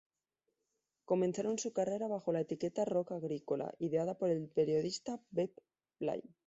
Comenzaron 1.05 1.59
su 1.59 1.73
carrera 1.73 2.07
bajo 2.07 2.33
la 2.33 2.39
etiqueta 2.39 2.85
"rock 2.85 3.11
agrícola", 3.11 3.75
ideada 3.77 4.17
por 4.17 4.31
el 4.31 4.49
periodista 4.49 5.19
Pep 5.31 5.51
Blay. 5.99 6.23